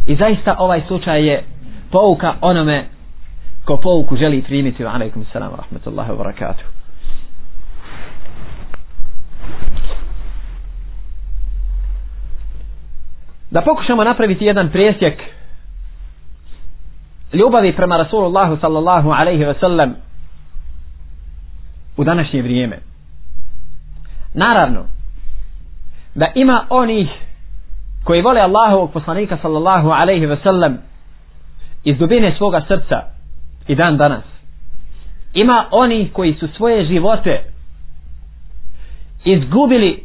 I 0.06 0.16
zaista 0.16 0.56
ovaj 0.60 0.82
slučaj 0.88 1.28
je 1.28 1.44
pouka 1.92 2.34
onome 2.42 2.86
ko 3.66 3.78
pouku 3.78 4.16
želi 4.16 4.42
primiti. 4.42 4.86
Alaikum 4.86 5.26
salam 5.34 5.52
wa 5.52 5.58
rahmatullahi 5.58 6.12
wa 6.12 6.18
barakatuh. 6.18 6.66
Da 13.52 13.62
pokušamo 13.62 14.04
napraviti 14.04 14.46
jedan 14.46 14.70
presjek 14.70 15.22
ljubavi 17.34 17.76
prema 17.76 17.98
Rasulullahu 17.98 18.58
sallallahu 18.62 19.12
alaihi 19.12 19.44
wa 19.44 19.60
sallam 19.60 19.96
u 21.98 22.04
današnje 22.04 22.42
vrijeme. 22.42 22.87
Naravno, 24.38 24.86
da 26.16 26.28
ima 26.36 26.66
onih 26.70 27.10
koji 28.04 28.22
vole 28.22 28.42
Allahovog 28.42 28.92
poslanika 28.94 29.38
sallallahu 29.42 29.90
alaihi 29.90 30.26
ve 30.26 30.38
sellem 30.44 30.78
iz 31.84 31.98
dubine 31.98 32.36
svoga 32.38 32.62
srca 32.68 33.02
i 33.68 33.76
dan 33.76 33.98
danas. 33.98 34.24
Ima 35.34 35.66
oni 35.72 36.10
koji 36.14 36.34
su 36.34 36.48
svoje 36.48 36.86
živote 36.86 37.44
izgubili 39.26 40.04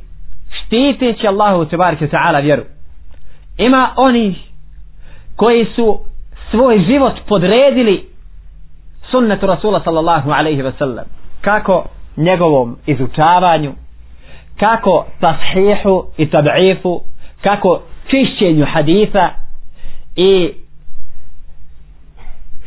štiteći 0.50 1.26
Allahu 1.26 1.64
tebareke 1.64 2.08
ta'ala 2.08 2.42
vjeru. 2.42 2.62
Ima 3.58 3.92
oni 3.96 4.38
koji 5.36 5.66
su 5.74 6.00
svoj 6.50 6.84
život 6.86 7.12
podredili 7.28 8.04
sunnetu 9.10 9.46
Rasula 9.46 9.80
sallallahu 9.84 10.30
alaihi 10.30 10.62
ve 10.62 10.72
sellem 10.78 11.04
Kako 11.40 11.84
njegovom 12.16 12.76
izučavanju, 12.86 13.72
kako 14.60 15.06
tashihu 15.20 16.04
i 16.16 16.26
tab'ifu, 16.26 17.00
kako 17.42 17.80
čišćenju 18.10 18.66
haditha 18.66 19.30
i 20.16 20.50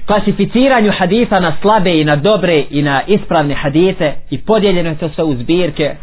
klasificiranju 0.06 0.92
haditha 0.98 1.40
na 1.40 1.54
slabe 1.62 2.02
i 2.02 2.04
na 2.04 2.16
dobre 2.16 2.64
i 2.70 2.82
na 2.82 3.02
ispravne 3.08 3.54
hadite 3.56 4.14
i 4.30 4.42
podijeljeno 4.42 4.90
je 4.90 4.98
to 4.98 5.10
sve 5.10 5.24
u 5.24 5.36
zbirke. 5.36 5.96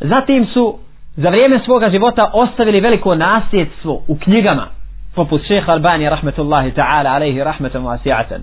Zatim 0.00 0.46
su 0.46 0.78
za 1.16 1.28
vrijeme 1.28 1.60
svoga 1.64 1.90
života 1.90 2.30
ostavili 2.34 2.80
veliko 2.80 3.14
nasljedstvo 3.14 4.02
u 4.08 4.18
knjigama 4.18 4.66
poput 5.14 5.46
šeha 5.48 5.72
Albani 5.72 6.10
rahmetullahi 6.10 6.70
ta'ala 6.70 7.14
alaihi 7.14 7.44
rahmetom 7.44 7.84
wasi'atan 7.84 8.40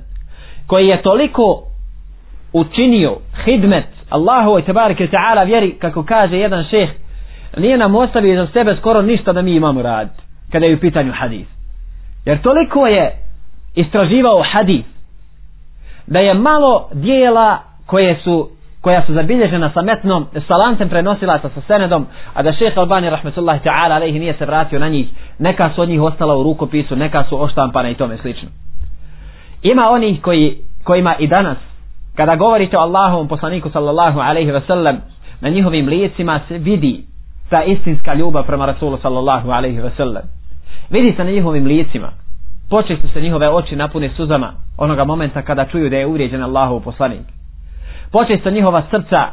koji 0.68 0.88
je 0.88 1.02
toliko 1.02 1.64
učinio 2.54 3.18
hidmet 3.46 3.86
Allahu 4.14 4.60
i 4.60 4.62
tebareke 4.62 5.08
ta'ala 5.08 5.44
vjeri 5.46 5.72
kako 5.80 6.04
kaže 6.04 6.38
jedan 6.38 6.64
šeh 6.64 6.90
nije 7.58 7.78
nam 7.78 7.96
ostavio 7.96 8.46
za 8.46 8.52
sebe 8.54 8.76
skoro 8.80 9.02
ništa 9.02 9.34
da 9.34 9.42
mi 9.42 9.56
imamo 9.56 9.82
rad 9.82 10.10
kada 10.52 10.66
je 10.66 10.76
u 10.76 10.80
pitanju 10.80 11.12
hadis. 11.12 11.48
Jer 12.26 12.42
toliko 12.42 12.88
je 12.88 13.12
istraživao 13.76 14.44
hadis 14.52 14.86
da 16.08 16.20
je 16.20 16.34
malo 16.34 16.90
dijela 16.94 17.60
koje 17.86 18.16
su 18.24 18.50
koja 18.82 19.06
su 19.06 19.14
zabilježena 19.14 19.72
sa 19.74 19.82
metnom 19.82 20.26
sa 20.48 20.58
lancem 20.58 20.90
prenosilaca 20.90 21.50
sa 21.56 21.62
senedom 21.68 22.06
a 22.34 22.44
da 22.44 22.54
šeha 22.54 22.80
Albani 22.82 23.10
rahmetullahi 23.10 23.60
ta'ala 23.64 23.96
alaihi 23.96 24.20
nije 24.20 24.34
se 24.34 24.46
vratio 24.46 24.80
na 24.80 24.90
njih. 24.90 25.08
Neka 25.40 25.70
su 25.76 25.82
od 25.82 25.90
njih 25.90 26.02
ostala 26.02 26.38
u 26.38 26.44
rukopisu 26.44 26.96
neka 26.96 27.24
su 27.30 27.42
oštampana 27.44 27.90
i 27.90 27.96
tome 27.96 28.18
slično. 28.18 28.50
Ima 29.62 29.90
onih 29.90 30.22
koji, 30.22 30.58
kojima 30.84 31.16
i 31.20 31.28
danas 31.28 31.58
kada 32.16 32.36
govorite 32.36 32.78
o 32.78 32.82
Allahovom 32.82 33.28
poslaniku 33.28 33.70
sallallahu 33.70 34.20
alaihi 34.20 34.52
ve 34.52 34.62
sellem 34.62 34.98
na 35.42 35.50
njihovim 35.50 35.88
licima 35.88 36.40
se 36.48 36.58
vidi 36.58 37.06
ta 37.50 37.64
istinska 37.64 38.14
ljubav 38.14 38.46
prema 38.46 38.66
Rasulu 38.66 38.98
sallallahu 38.98 39.52
alaihi 39.52 39.80
ve 39.80 39.92
sellem 39.98 40.24
vidi 40.90 41.14
se 41.18 41.24
na 41.24 41.32
njihovim 41.32 41.66
licima 41.66 42.10
počesto 42.70 43.08
se 43.08 43.22
njihove 43.22 43.50
oči 43.50 43.76
napune 43.76 44.10
suzama 44.10 44.54
onoga 44.78 45.04
momenta 45.04 45.42
kada 45.42 45.66
čuju 45.66 45.90
da 45.90 45.98
je 45.98 46.06
uvrijeđen 46.06 46.44
Allahov 46.44 46.80
poslanik. 46.80 47.26
Počesto 48.12 48.50
njihova 48.50 48.84
srca 48.92 49.28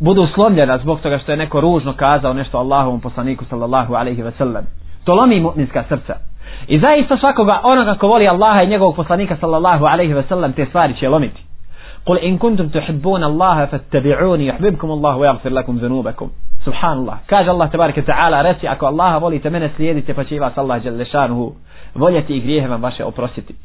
budu 0.00 0.26
slomljena 0.34 0.78
zbog 0.78 1.00
toga 1.00 1.18
što 1.18 1.32
je 1.32 1.36
neko 1.36 1.60
ružno 1.60 1.92
kazao 1.92 2.32
nešto 2.32 2.58
Allahovom 2.58 3.00
poslaniku 3.00 3.44
sallallahu 3.44 3.94
alaihi 3.94 4.22
ve 4.22 4.30
sellem 4.30 4.64
to 5.04 5.14
lomi 5.14 5.40
mu'minska 5.40 5.82
srca. 5.88 6.14
I 6.66 6.78
zaista 6.78 7.16
svakoga 7.16 7.60
onoga 7.62 7.94
ko 7.94 8.08
voli 8.08 8.28
Allaha 8.28 8.62
i 8.62 8.66
njegovog 8.66 8.96
poslanika 8.96 9.36
sallallahu 9.36 9.84
alaihi 9.84 10.12
ve 10.12 10.22
sellem 10.22 10.52
te 10.52 10.66
stvari 10.66 10.94
će 10.94 11.08
lomiti. 11.08 11.47
قل 12.07 12.17
إن 12.17 12.37
كنتم 12.37 12.67
تحبون 12.67 13.23
الله 13.23 13.65
فاتبعوني 13.65 14.47
يحببكم 14.47 14.91
الله 14.91 15.17
ويغفر 15.17 15.49
لكم 15.49 15.77
ذنوبكم 15.77 16.29
سبحان 16.65 16.97
الله 16.97 17.17
كاج 17.27 17.47
الله 17.49 17.65
تبارك 17.65 17.97
وتعالى 17.97 18.41
رسي 18.41 18.67
أكو 18.71 18.87
الله 18.87 19.19
volite 19.19 19.49
mene 19.49 19.69
slijedite 19.75 20.13
pa 20.13 20.23
će 20.23 20.39
vas 20.39 20.57
Allah 20.57 20.81
dželle 20.83 21.05
šanuhu 21.05 21.53
voljeti 21.95 22.33
i 22.37 22.41
grijehe 22.41 22.67
vam 22.67 22.81
vaše 22.81 23.03
oprostiti 23.03 23.55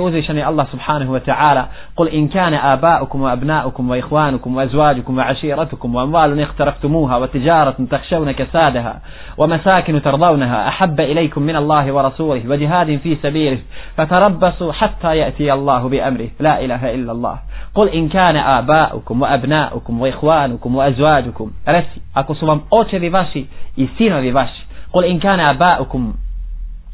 uzvišeni 0.00 0.42
Allah 0.42 0.66
subhanahu 0.70 1.12
wa 1.12 1.20
ta'ala 1.20 1.68
قل 1.96 2.08
إن 2.08 2.28
كان 2.28 2.54
آباؤكم 2.54 3.22
وأبناؤكم 3.22 3.90
وإخوانكم 3.90 4.56
وأزواجكم 4.56 5.18
وعشيرتكم 5.18 5.94
وأموال 5.94 6.40
اقترفتموها 6.40 7.16
وتجارة 7.16 7.76
تخشون 7.90 8.32
كسادها 8.32 9.00
ومساكن 9.38 10.02
ترضونها 10.02 10.68
أحب 10.68 11.00
إليكم 11.00 11.42
من 11.42 11.56
الله 11.56 11.92
ورسوله 11.92 12.42
وجهاد 12.48 12.96
في 13.02 13.16
سبيله 13.22 13.58
فتربصوا 13.96 14.72
حتى 14.72 15.16
يأتي 15.16 15.52
الله 15.52 15.88
بأمره. 15.88 16.28
لا 16.40 16.64
إله 16.64 16.94
إلا 16.94 17.12
الله. 17.12 17.38
قل 17.74 17.88
إن 17.88 18.08
كان 18.08 18.36
آباؤكم 18.36 19.22
وأبناؤكم 19.22 20.00
وإخوانكم 20.00 20.76
وأزواجكم. 20.76 21.50
رسي 21.68 22.00
أكو 22.16 22.34
سوام 22.34 22.60
أوتشي 22.72 23.08
باشي 23.08 23.46
يسينو 23.78 24.32
باشي 24.34 24.66
قل 24.92 25.04
إن 25.04 25.18
كان 25.18 25.40
آباؤكم 25.40 26.12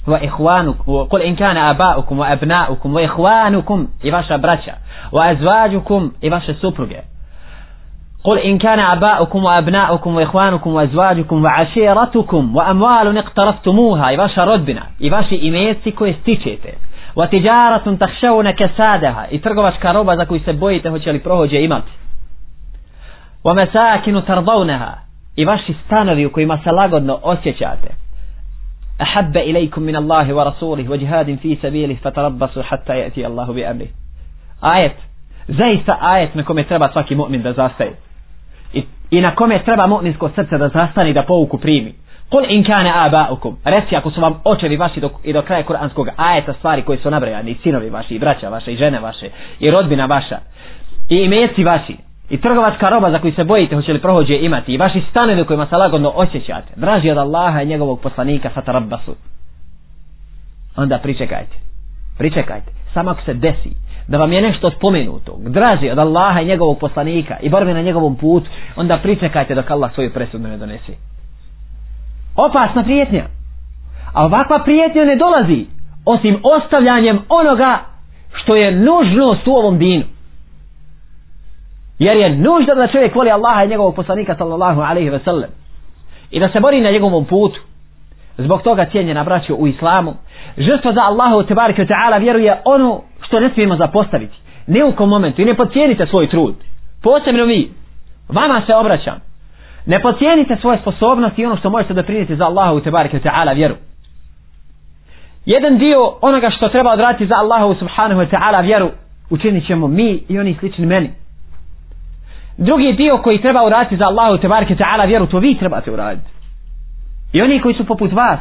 وإخوانكم 0.08 1.04
قل 1.04 1.22
إن 1.22 1.36
كان 1.36 1.58
آباؤكم 1.58 2.20
وأبناؤكم 2.20 2.94
وإخوانكم 2.96 3.88
إباشا 4.06 4.36
براتشا 4.38 4.74
وأزواجكم 5.12 6.12
إباشا 6.24 6.54
سوبروجة 6.54 7.04
قل 8.24 8.38
إن 8.40 8.58
كان 8.58 8.80
آباؤكم 8.80 9.44
وأبناؤكم 9.44 10.16
وإخوانكم 10.16 10.74
وأزواجكم 10.74 11.44
وعشيرتكم 11.44 12.56
وأموال 12.56 13.18
اقترفتموها 13.18 14.13
إباشا 14.13 14.44
ردبنا 14.44 14.84
إباشا 15.02 15.36
إيميتي 15.36 15.92
كوي 15.92 16.13
ستيشيتي 16.13 16.74
وتجارة 17.16 17.96
تخشون 18.00 18.52
كسادها 18.52 19.28
إترغبش 19.36 19.78
كاروبا 19.78 20.16
za 20.16 20.25
koju 20.25 20.40
se 20.40 20.54
bojite 20.54 20.90
hoće 20.90 21.12
li 21.12 21.20
prohođe 21.20 21.63
imati 21.63 21.92
ومساكن 23.44 24.25
ترضونها 24.25 24.94
i 25.36 25.46
vaši 25.46 25.74
stanovi 25.86 26.25
u 26.25 26.32
kojima 26.32 26.60
se 26.63 26.72
lagodno 26.72 27.20
osjećate 27.24 27.88
أحب 29.02 29.38
إليكم 29.38 29.82
من 29.82 29.96
الله 29.96 30.34
ورسوله 30.34 30.90
وجهاد 30.90 31.36
في 31.42 31.58
سبيله 31.62 31.96
فتربصوا 32.04 32.63
حتى 32.63 32.98
يأتي 33.00 33.28
الله 33.28 33.54
بأمره 33.54 33.88
آية 34.63 34.96
zaista 35.50 35.98
ajet 36.02 36.36
na 36.36 36.44
kome 36.44 36.63
treba 36.63 36.90
svaki 36.90 37.16
mu'min 37.16 37.42
da 37.44 37.54
zastaje 37.54 37.92
I, 38.74 38.84
i 39.12 39.22
na 39.22 39.36
kome 39.36 39.60
treba 39.66 39.88
mu'minsko 39.88 40.30
srce 40.36 40.58
da 40.58 40.68
zastane 40.70 41.13
da 41.13 41.24
pouku 41.24 41.58
primi 41.58 41.94
Kul 42.30 42.46
in 42.50 42.63
kane 42.63 42.92
abaukum 42.96 43.58
reci 43.66 43.96
ako 43.96 44.12
su 44.12 44.22
vam 44.22 44.40
očevi 44.44 44.78
vaši 44.78 45.00
do, 45.00 45.10
i 45.24 45.34
do 45.34 45.42
kraja 45.42 45.63
kuranskog 45.63 46.08
ajeta 46.18 46.54
stvari 46.54 46.82
koji 46.82 46.98
su 46.98 47.12
nabrajani 47.12 47.52
i 47.52 47.58
sinovi 47.63 47.90
vaši 47.90 48.16
i 48.16 48.20
braća 48.20 48.50
vaše 48.50 48.74
i 48.74 48.78
žene 48.78 49.00
vaše 49.00 49.30
i 49.60 49.72
rodbina 49.72 50.06
vaša 50.06 50.38
i 51.10 51.16
imeci 51.16 51.63
vaši 51.63 51.98
i 52.31 52.41
trgovačka 52.41 52.89
roba 52.89 53.11
za 53.11 53.19
koju 53.19 53.33
se 53.33 53.45
bojite 53.45 53.77
hoće 53.77 53.93
li 53.93 54.01
prohođe 54.01 54.35
imati? 54.37 54.73
I 54.73 54.79
vaši 54.79 55.03
stanovi 55.11 55.45
kojima 55.45 55.67
se 55.67 55.77
lagodno 55.77 56.13
osjećate. 56.15 56.73
Draži 56.77 57.11
od 57.11 57.19
Allaha 57.19 57.63
i 57.63 57.67
njegovog 57.67 58.01
poslanika 58.01 58.51
sa 58.55 58.61
tarabbasu 58.63 59.15
onda 60.77 60.99
pričekajte. 60.99 61.57
Pričekajte. 62.19 62.73
Samo 62.95 63.11
ako 63.11 63.23
se 63.23 63.35
desi 63.35 63.71
da 64.09 64.19
vam 64.19 64.33
je 64.33 64.43
nešto 64.43 64.71
spomenuto 64.71 65.37
draži 65.39 65.91
od 65.91 65.99
Allaha 65.99 66.41
i 66.41 66.47
njegovog 66.47 66.79
poslanika 66.79 67.37
i 67.43 67.49
borbe 67.49 67.75
na 67.75 67.83
njegovom 67.83 68.17
putu 68.17 68.47
onda 68.77 68.99
pričekajte 69.03 69.55
dok 69.55 69.71
Allah 69.71 69.95
svoju 69.95 70.13
presudnu 70.13 70.49
ne 70.49 70.57
donesi 70.57 70.93
opasna 72.37 72.83
prijetnja. 72.83 73.25
A 74.15 74.25
ovakva 74.25 74.59
prijetnja 74.59 75.05
ne 75.05 75.17
dolazi 75.17 75.67
osim 76.05 76.41
ostavljanjem 76.43 77.19
onoga 77.29 77.79
što 78.33 78.57
je 78.57 78.73
nužnost 78.73 79.47
u 79.47 79.53
ovom 79.53 79.79
dinu. 79.79 80.05
Jer 81.99 82.17
je 82.17 82.37
nužda 82.37 82.75
da 82.75 82.87
čovjek 82.87 83.14
voli 83.14 83.31
Allaha 83.31 83.64
i 83.64 83.69
njegovog 83.69 83.95
poslanika 83.95 84.35
sallallahu 84.38 84.81
alaihi 84.81 85.11
ve 85.11 85.19
sellem. 85.19 85.50
I 86.31 86.40
da 86.40 86.49
se 86.49 86.61
bori 86.61 86.81
na 86.81 86.90
njegovom 86.90 87.25
putu. 87.25 87.61
Zbog 88.38 88.62
toga 88.62 88.85
cijenjena 88.85 89.25
braću 89.25 89.55
u 89.55 89.67
islamu. 89.67 90.14
Žrtva 90.57 90.93
za 90.93 91.00
Allahu 91.00 91.43
tebareke 91.43 91.85
ta'ala 91.85 92.21
vjeruje 92.21 92.61
ono 92.64 93.00
što 93.21 93.40
ne 93.40 93.50
smijemo 93.55 93.76
zapostaviti. 93.76 94.37
Ne 94.67 94.85
u 94.85 94.93
kom 94.93 95.09
momentu. 95.09 95.43
I 95.43 95.45
ne 95.45 95.55
pocijenite 95.55 96.07
svoj 96.07 96.31
trud. 96.31 96.55
Posebno 97.02 97.45
vi. 97.45 97.71
Vama 98.28 98.62
se 98.67 98.75
obraćam. 98.75 99.21
Ne 99.87 100.02
pocijenite 100.02 100.57
svoje 100.61 100.78
sposobnosti 100.78 101.43
i 101.43 101.47
ono 101.47 101.57
što 101.57 101.71
možete 101.71 101.95
doprinijeti 101.95 102.37
za 102.37 102.45
Allahu 102.45 102.81
tebareke 102.81 103.19
ta'ala 103.19 103.55
vjeru. 103.55 103.75
jedan 105.47 105.78
dio 105.78 106.12
onoga 106.21 106.50
što 106.50 106.69
treba 106.69 106.93
odraditi 106.93 107.26
za 107.26 107.35
Allahu 107.35 107.75
subhanahu 107.75 108.21
wa 108.21 108.28
ta'ala 108.31 108.64
vjeru 108.64 108.90
učinit 109.31 109.67
ćemo 109.67 109.87
mi 109.87 110.23
i 110.28 110.38
oni 110.38 110.57
slični 110.61 110.87
meni 110.87 111.11
drugi 112.59 112.93
dio 112.93 113.19
koji 113.19 113.41
treba 113.43 113.67
uraditi 113.67 113.97
za 113.97 114.05
Allahu 114.05 114.38
tebareke 114.38 114.75
ta'ala 114.75 115.07
vjeru 115.07 115.27
to 115.27 115.38
vi 115.38 115.59
trebate 115.59 115.91
uraditi. 115.91 116.31
I 117.33 117.43
oni 117.43 117.61
koji 117.61 117.75
su 117.75 117.87
poput 117.87 118.12
vas. 118.12 118.41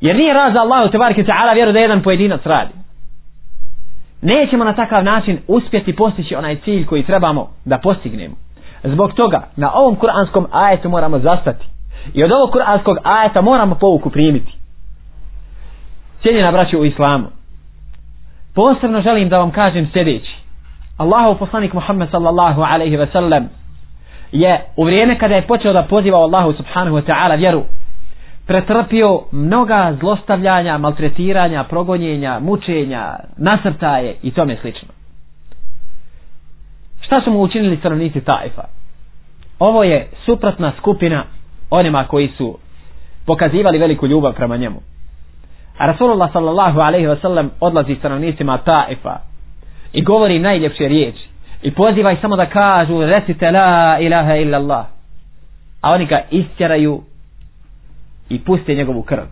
Jer 0.00 0.16
nije 0.16 0.34
raz 0.34 0.52
za 0.52 0.60
Allahu 0.60 0.90
tebareke 0.90 1.24
ta'ala 1.24 1.54
vjeru 1.54 1.72
da 1.72 1.78
jedan 1.78 2.02
pojedinac 2.02 2.40
radi. 2.44 2.72
Nećemo 4.22 4.64
na 4.64 4.72
takav 4.74 5.04
način 5.04 5.38
uspjeti 5.48 5.96
postići 5.96 6.34
onaj 6.34 6.56
cilj 6.56 6.86
koji 6.86 7.02
trebamo 7.02 7.48
da 7.64 7.78
postignemo. 7.78 8.34
Zbog 8.84 9.12
toga 9.12 9.42
na 9.56 9.72
ovom 9.74 9.96
kuranskom 9.96 10.46
ajetu 10.52 10.88
moramo 10.88 11.18
zastati. 11.18 11.66
I 12.14 12.24
od 12.24 12.32
ovog 12.32 12.50
kuranskog 12.50 12.96
ajeta 13.04 13.40
moramo 13.40 13.74
povuku 13.74 14.10
primiti. 14.10 14.52
Cijenjena 16.22 16.52
braću 16.52 16.78
u 16.80 16.84
islamu 16.84 17.26
posebno 18.54 19.02
želim 19.02 19.28
da 19.28 19.38
vam 19.38 19.50
kažem 19.50 19.88
sljedeći 19.92 20.37
Allahov 20.98 21.38
poslanik 21.38 21.72
Muhammed 21.74 22.10
sallallahu 22.10 22.62
alaihi 22.62 22.96
ve 22.96 23.06
sellem 23.06 23.48
je 24.32 24.60
u 24.76 24.84
vrijeme 24.84 25.18
kada 25.18 25.34
je 25.34 25.46
počeo 25.46 25.72
da 25.72 25.82
poziva 25.82 26.18
Allahu 26.18 26.52
subhanahu 26.52 26.96
wa 26.96 27.02
ta'ala 27.02 27.34
vjeru 27.38 27.62
pretrpio 28.46 29.20
mnoga 29.32 29.96
zlostavljanja, 30.00 30.78
maltretiranja, 30.78 31.64
progonjenja, 31.64 32.38
mučenja, 32.40 33.16
nasrtaje 33.36 34.16
i 34.22 34.30
tome 34.30 34.56
slično. 34.60 34.88
Šta 37.00 37.20
su 37.24 37.32
mu 37.32 37.42
učinili 37.42 37.76
stanovnici 37.76 38.20
Taifa? 38.20 38.64
Ovo 39.58 39.84
je 39.84 40.08
suprotna 40.24 40.72
skupina 40.78 41.24
onima 41.70 42.04
koji 42.04 42.28
su 42.28 42.58
pokazivali 43.26 43.78
veliku 43.78 44.06
ljubav 44.06 44.32
prema 44.32 44.56
njemu. 44.56 44.80
A 45.78 45.86
Rasulullah 45.86 46.32
sallallahu 46.32 46.80
alaihi 46.80 47.06
wa 47.06 47.20
sallam 47.20 47.50
odlazi 47.60 47.94
stanovnicima 47.94 48.58
Taifa 48.58 49.27
i 49.92 50.02
govori 50.02 50.38
najljepše 50.38 50.88
riječi. 50.88 51.28
I 51.62 51.70
poziva 51.70 52.12
ih 52.12 52.18
samo 52.20 52.36
da 52.36 52.46
kažu 52.46 53.00
recite 53.00 53.50
la 53.50 53.98
ilaha 54.00 54.34
illa 54.36 54.58
Allah 54.58 54.86
a 55.80 55.92
oni 55.92 56.06
ga 56.06 56.20
istjeraju 56.30 57.02
i 58.28 58.38
puste 58.40 58.74
njegovu 58.74 59.02
krv. 59.02 59.24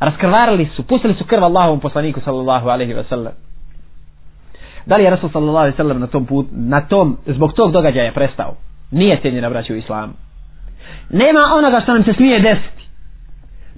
Raskrvarili 0.00 0.68
su 0.76 0.86
pustili 0.86 1.14
su 1.14 1.24
krv 1.24 1.44
Allahovom 1.44 1.80
poslaniku 1.80 2.20
sallallahu 2.20 2.68
alaihi 2.68 2.92
ve 2.92 3.04
sallam. 3.08 3.32
Da 4.86 4.96
li 4.96 5.04
je 5.04 5.10
Rasul 5.10 5.30
sallallahu 5.30 5.58
alaihi 5.58 5.72
ve 5.72 5.76
sallam 5.76 6.00
na 6.00 6.06
tom, 6.06 6.26
put, 6.26 6.46
na 6.50 6.80
tom 6.80 7.16
zbog 7.26 7.52
tog 7.52 7.72
događaja 7.72 8.12
prestao? 8.12 8.54
Nije 8.90 9.20
cijenjena 9.20 9.50
braća 9.50 9.72
u 9.72 9.76
islamu. 9.76 10.12
Nema 11.10 11.40
onoga 11.54 11.80
što 11.80 11.94
nam 11.94 12.04
se 12.04 12.12
smije 12.12 12.40
desiti. 12.40 12.84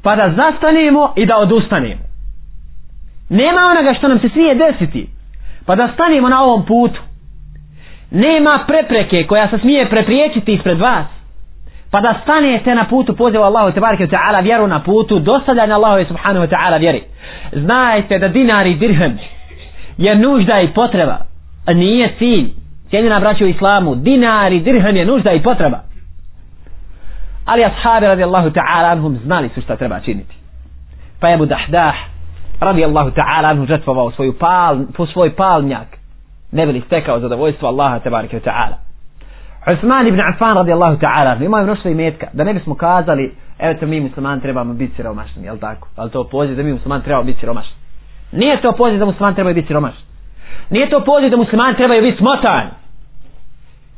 Pa 0.02 0.16
da 0.16 0.34
zastanemo 0.36 1.12
i 1.16 1.26
da 1.26 1.36
odustanemo 1.36 2.05
nema 3.28 3.60
onoga 3.70 3.94
što 3.94 4.08
nam 4.08 4.18
se 4.18 4.28
smije 4.28 4.54
desiti. 4.54 5.08
Pa 5.66 5.74
da 5.76 5.88
stanemo 5.94 6.28
na 6.28 6.42
ovom 6.42 6.66
putu. 6.66 7.00
Nema 8.10 8.64
prepreke 8.66 9.26
koja 9.26 9.48
se 9.48 9.58
smije 9.58 9.90
prepriječiti 9.90 10.52
ispred 10.52 10.78
vas. 10.78 11.06
Pa 11.92 12.00
da 12.00 12.20
stanete 12.22 12.74
na 12.74 12.84
putu 12.84 13.16
poziva 13.16 13.46
Allahu 13.46 13.72
te 13.72 13.80
bareke 13.80 14.06
ta'ala 14.06 14.42
vjeru 14.42 14.66
na 14.66 14.82
putu 14.82 15.18
dostavljanja 15.18 15.74
Allahu 15.74 16.04
subhanahu 16.08 16.46
wa 16.46 16.50
ta'ala 16.50 16.80
vjeri. 16.80 17.02
Znajte 17.52 18.18
da 18.18 18.28
dinari 18.28 18.74
dirhem 18.74 19.18
je 19.96 20.14
nužda 20.14 20.60
i 20.60 20.68
potreba. 20.68 21.18
A 21.66 21.72
nije 21.72 22.14
cilj 22.18 22.50
cijenjena 22.90 23.20
braća 23.20 23.44
u 23.44 23.48
islamu 23.48 23.94
dinari 23.94 24.60
dirhem 24.60 24.96
je 24.96 25.04
nužda 25.04 25.32
i 25.32 25.42
potreba. 25.42 25.80
Ali 27.44 27.64
ashabi 27.64 28.06
radijallahu 28.06 28.50
ta'ala 28.50 28.92
anhum 28.92 29.18
znali 29.24 29.48
su 29.54 29.60
šta 29.60 29.76
treba 29.76 30.00
činiti. 30.00 30.34
Pa 31.20 31.28
je 31.28 31.36
Dahdah 31.36 31.94
radijallahu 32.60 33.10
ta'ala 33.10 33.48
anhu 33.48 33.66
žrtvovao 33.66 34.10
svoju 34.10 34.38
pal, 34.38 34.78
po 34.96 35.06
svoj 35.06 35.30
palnjak 35.36 35.86
ne 36.52 36.66
bili 36.66 36.82
stekao 36.86 37.20
zadovoljstvo 37.20 37.68
Allaha 37.68 37.98
tebareke 37.98 38.40
ta'ala. 38.40 38.76
Usman 39.72 40.06
ibn 40.06 40.20
Affan 40.20 40.56
radijallahu 40.56 40.96
ta'ala 40.96 41.44
imaju 41.44 41.64
mnoštvo 41.64 41.90
imetka 41.90 42.26
da 42.32 42.44
ne 42.44 42.54
bismo 42.54 42.74
kazali 42.74 43.34
evo 43.58 43.74
to 43.80 43.86
mi 43.86 44.00
musliman 44.00 44.40
trebamo 44.40 44.74
biti 44.74 44.96
siromašni 44.96 45.44
jel 45.44 45.58
tako? 45.58 45.88
Ali 45.96 46.10
to 46.10 46.24
poziv 46.24 46.56
da 46.56 46.62
mi 46.62 46.72
musliman 46.72 47.02
trebamo 47.02 47.24
biti 47.24 47.40
siromašni. 47.40 47.74
Nije 48.32 48.60
to 48.60 48.72
poziv 48.72 48.98
da 48.98 49.04
musliman 49.04 49.34
trebaju 49.34 49.54
biti 49.54 49.66
siromašni. 49.66 50.04
Nije 50.70 50.90
to 50.90 51.04
poziv 51.04 51.30
da 51.30 51.36
musliman 51.36 51.74
trebaju 51.74 52.02
biti 52.02 52.18
smotani. 52.18 52.70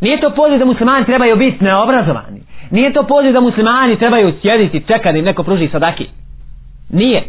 Nije 0.01 0.21
to 0.21 0.31
poziv 0.31 0.59
da 0.59 0.64
muslimani 0.64 1.05
trebaju 1.05 1.37
biti 1.37 1.64
neobrazovani. 1.64 2.40
Nije 2.71 2.92
to 2.92 3.03
poziv 3.03 3.33
da 3.33 3.40
muslimani 3.40 3.99
trebaju 3.99 4.33
sjediti 4.40 4.85
čekati 4.87 5.18
im 5.18 5.25
neko 5.25 5.42
pruži 5.42 5.68
sadaki. 5.68 6.07
Nije 6.90 7.23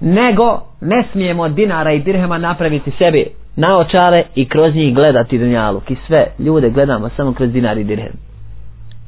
nego 0.00 0.60
ne 0.80 1.04
smijemo 1.12 1.48
dinara 1.48 1.92
i 1.92 2.00
dirhema 2.00 2.38
napraviti 2.38 2.90
sebi 2.98 3.26
na 3.56 3.78
očare 3.78 4.24
i 4.34 4.48
kroz 4.48 4.74
njih 4.74 4.94
gledati 4.94 5.38
dunjaluk 5.38 5.90
i 5.90 5.96
sve 6.06 6.26
ljude 6.38 6.70
gledamo 6.70 7.08
samo 7.16 7.32
kroz 7.32 7.52
dinar 7.52 7.78
i 7.78 7.84
dirhem. 7.84 8.12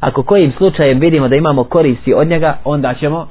Ako 0.00 0.22
kojim 0.22 0.52
slučajem 0.58 0.98
vidimo 1.00 1.28
da 1.28 1.36
imamo 1.36 1.64
koristi 1.64 2.14
od 2.14 2.28
njega 2.28 2.56
onda 2.64 2.94
ćemo 2.94 3.26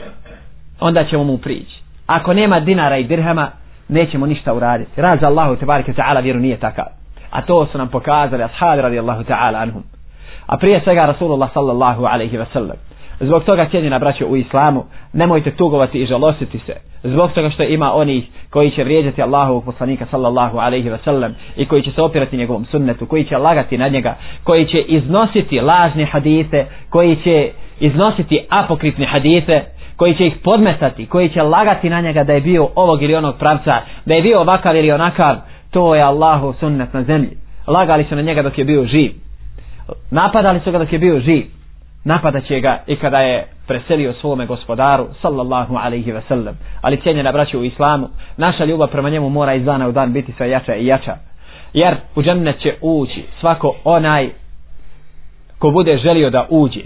onda 0.79 1.03
ćemo 1.05 1.23
mu 1.23 1.37
prići. 1.37 1.81
Ako 2.07 2.33
nema 2.33 2.59
dinara 2.59 2.97
i 2.97 3.03
dirhema 3.03 3.51
nećemo 3.87 4.25
ništa 4.25 4.53
uraditi. 4.53 5.01
Raz 5.01 5.23
Allahu 5.23 5.55
tebareke 5.55 5.93
ta'ala 5.93 6.23
vjeru 6.23 6.39
nije 6.39 6.57
takav. 6.57 6.85
A 7.31 7.41
to 7.41 7.65
su 7.65 7.77
nam 7.77 7.87
pokazali 7.87 8.43
ashabi 8.43 8.81
radijallahu 8.81 9.23
ta'ala 9.23 9.61
anhum. 9.61 9.83
A 10.45 10.57
prije 10.57 10.81
svega 10.83 11.05
Rasulullah 11.05 11.53
sallallahu 11.53 12.05
alaihi 12.05 12.37
ve 12.37 12.45
sallam 12.53 12.77
zbog 13.19 13.43
toga 13.43 13.65
cijenjena 13.69 13.99
braćo 13.99 14.25
u 14.25 14.35
islamu 14.35 14.83
nemojte 15.13 15.51
tugovati 15.51 16.01
i 16.01 16.05
žalostiti 16.05 16.59
se. 16.59 16.73
Zbog 17.03 17.31
toga 17.31 17.49
što 17.49 17.63
ima 17.63 17.93
onih 17.93 18.23
koji 18.49 18.71
će 18.71 18.83
vrijeđati 18.83 19.21
Allahovog 19.21 19.65
poslanika 19.65 20.05
sallallahu 20.11 20.57
alaihi 20.57 20.89
wasallam 20.89 21.31
i 21.55 21.65
koji 21.65 21.81
će 21.81 21.91
se 21.91 22.01
opirati 22.01 22.37
njegovom 22.37 22.65
sunnetu 22.65 23.05
koji 23.05 23.23
će 23.23 23.37
lagati 23.37 23.77
na 23.77 23.87
njega 23.87 24.15
koji 24.43 24.65
će 24.65 24.81
iznositi 24.81 25.59
lažne 25.59 26.05
hadise 26.05 26.65
koji 26.89 27.15
će 27.15 27.49
iznositi 27.79 28.45
apokripne 28.49 29.05
hadise 29.05 29.61
koji 29.95 30.15
će 30.15 30.27
ih 30.27 30.33
podmetati 30.43 31.05
koji 31.05 31.29
će 31.29 31.41
lagati 31.41 31.89
na 31.89 32.01
njega 32.01 32.23
da 32.23 32.33
je 32.33 32.41
bio 32.41 32.67
ovog 32.75 33.03
ili 33.03 33.15
onog 33.15 33.35
pravca 33.39 33.81
da 34.05 34.13
je 34.13 34.21
bio 34.21 34.39
ovakav 34.39 34.75
ili 34.75 34.91
onakav 34.91 35.35
to 35.71 35.95
je 35.95 36.01
Allahov 36.01 36.53
sunnet 36.59 36.93
na 36.93 37.03
zemlji. 37.03 37.37
Lagali 37.67 38.03
su 38.09 38.15
na 38.15 38.21
njega 38.21 38.41
dok 38.41 38.57
je 38.57 38.65
bio 38.65 38.85
živ. 38.85 39.11
Napadali 40.11 40.59
su 40.59 40.71
ga 40.71 40.79
dok 40.79 40.93
je 40.93 40.99
bio 40.99 41.19
živ 41.19 41.58
napadaće 42.03 42.59
ga 42.59 42.83
i 42.87 42.95
kada 42.95 43.19
je 43.19 43.47
preselio 43.67 44.13
svome 44.13 44.45
gospodaru 44.45 45.07
sallallahu 45.21 45.75
alaihi 45.75 46.11
ve 46.11 46.21
sellem. 46.27 46.57
Ali 46.81 46.97
cijenjena 46.97 47.31
braća 47.31 47.57
u 47.57 47.63
islamu 47.63 48.07
naša 48.37 48.65
ljubav 48.65 48.87
prema 48.87 49.09
njemu 49.09 49.29
mora 49.29 49.53
iz 49.53 49.65
dana 49.65 49.87
u 49.87 49.91
dan 49.91 50.13
biti 50.13 50.33
sve 50.37 50.49
jača 50.49 50.75
i 50.75 50.85
jača. 50.85 51.15
Jer 51.73 51.95
u 52.15 52.21
džennet 52.23 52.59
će 52.59 52.75
ući 52.81 53.25
svako 53.39 53.75
onaj 53.83 54.29
ko 55.59 55.71
bude 55.71 55.97
želio 55.97 56.29
da 56.29 56.47
uđe. 56.49 56.81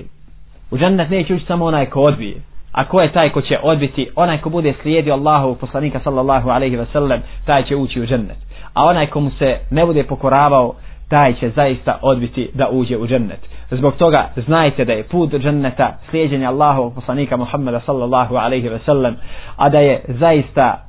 U 0.72 0.78
džennet 0.78 1.10
neće 1.10 1.34
ući 1.36 1.46
samo 1.46 1.66
onaj 1.66 1.86
ko 1.86 2.02
odbije. 2.02 2.36
A 2.72 2.86
ko 2.86 3.02
je 3.02 3.12
taj 3.12 3.30
ko 3.30 3.42
će 3.42 3.60
odbiti? 3.64 4.10
Onaj 4.16 4.38
ko 4.38 4.50
bude 4.50 4.74
slijedio 4.82 5.14
Allahu 5.14 5.56
poslanika 5.56 6.00
sallallahu 6.04 6.50
alaihi 6.50 6.76
ve 6.76 6.86
sellem 6.86 7.22
taj 7.46 7.64
će 7.64 7.76
ući 7.76 8.02
u 8.02 8.06
džennet. 8.06 8.38
A 8.74 8.84
onaj 8.86 9.08
komu 9.08 9.32
se 9.32 9.58
ne 9.72 9.86
bude 9.86 10.04
pokoravao 10.04 10.74
taj 11.14 11.34
će 11.34 11.50
zaista 11.50 12.00
odbiti 12.02 12.50
da 12.54 12.70
uđe 12.72 12.98
u 12.98 13.08
džennet. 13.08 13.40
Zbog 13.72 13.94
toga 13.96 14.30
znajte 14.46 14.86
da 14.86 14.94
je 14.94 15.04
put 15.04 15.32
do 15.32 15.38
dženneta 15.40 15.98
slijedjenje 16.10 16.46
Allahovog 16.46 16.94
poslanika 16.96 17.38
Muhammeda 17.38 17.80
sallallahu 17.86 18.36
alaihi 18.36 18.68
ve 18.70 18.80
sellem, 18.86 19.16
a 19.58 19.70
da 19.70 19.80
je 19.80 20.02
zaista 20.08 20.86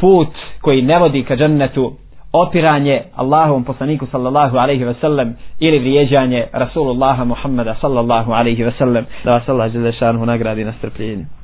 put 0.00 0.28
koji 0.60 0.82
ne 0.82 0.98
vodi 0.98 1.22
ka 1.24 1.36
džennetu 1.36 1.92
opiranje 2.32 3.02
Allahovom 3.16 3.64
poslaniku 3.64 4.06
sallallahu 4.06 4.56
alaihi 4.56 4.84
ve 4.84 4.94
sellem 4.94 5.36
ili 5.60 5.78
vrijeđanje 5.78 6.46
Rasulullaha 6.52 7.24
Muhammeda 7.24 7.74
sallallahu 7.80 8.32
alaihi 8.32 8.62
ve 8.64 8.72
sellem 8.78 9.04
da 9.24 9.32
vas 9.32 9.48
Allah 9.48 9.72
nagradi 10.26 10.64
na 10.64 10.72
strpljenju. 10.72 11.26